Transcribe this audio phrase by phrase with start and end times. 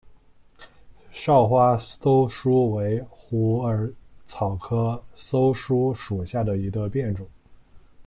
[1.11, 3.93] 少花溲疏为虎耳
[4.25, 7.27] 草科溲疏属下的一个变种。